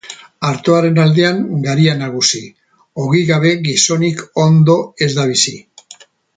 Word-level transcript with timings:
Artoaren 0.51 0.95
aldean 1.03 1.43
garia 1.67 1.93
nagusi, 1.99 2.41
ogi 3.05 3.23
gabe 3.29 3.53
gizonik 3.69 4.27
ondo 4.49 4.81
ez 5.09 5.13
da 5.21 5.31
bizi. 5.35 5.59